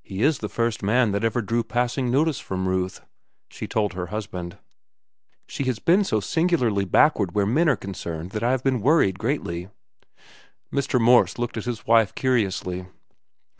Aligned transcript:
"He 0.00 0.22
is 0.24 0.38
the 0.40 0.48
first 0.48 0.82
man 0.82 1.12
that 1.12 1.22
ever 1.22 1.40
drew 1.40 1.62
passing 1.62 2.10
notice 2.10 2.40
from 2.40 2.66
Ruth," 2.66 3.00
she 3.48 3.68
told 3.68 3.92
her 3.92 4.06
husband. 4.06 4.58
"She 5.46 5.62
has 5.66 5.78
been 5.78 6.02
so 6.02 6.18
singularly 6.18 6.84
backward 6.84 7.30
where 7.36 7.46
men 7.46 7.68
are 7.68 7.76
concerned 7.76 8.30
that 8.32 8.42
I 8.42 8.50
have 8.50 8.64
been 8.64 8.80
worried 8.80 9.20
greatly." 9.20 9.68
Mr. 10.72 11.00
Morse 11.00 11.38
looked 11.38 11.56
at 11.56 11.66
his 11.66 11.86
wife 11.86 12.12
curiously. 12.16 12.86